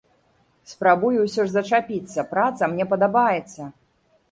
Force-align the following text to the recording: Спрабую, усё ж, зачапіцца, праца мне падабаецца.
Спрабую, 0.71 1.11
усё 1.25 1.37
ж, 1.41 1.45
зачапіцца, 1.57 2.25
праца 2.33 2.73
мне 2.75 2.91
падабаецца. 2.97 3.71